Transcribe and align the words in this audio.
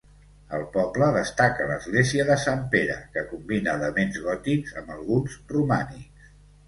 Al 0.59 0.63
poble 0.75 1.09
destaca 1.17 1.67
l'església 1.71 2.25
de 2.29 2.37
Sant 2.45 2.63
Pere 2.73 2.95
que 3.17 3.25
combina 3.35 3.77
elements 3.81 4.19
gòtics 4.25 4.75
amb 4.83 4.95
alguns 4.97 5.37
romànics. 5.57 6.33